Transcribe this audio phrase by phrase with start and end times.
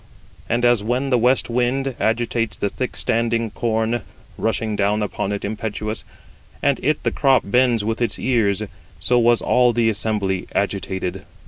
[0.49, 4.01] And as when the west wind 90 agitates the thick standing corn,
[4.35, 6.03] rushing down upon it impetuous,
[6.63, 8.63] and it [the crop] bends with its ears;
[8.99, 11.23] so was all the assembly agitated.